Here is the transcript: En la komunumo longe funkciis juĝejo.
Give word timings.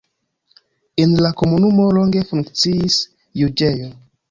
En 1.03 1.13
la 1.25 1.31
komunumo 1.41 1.87
longe 1.99 2.25
funkciis 2.33 3.01
juĝejo. 3.45 3.95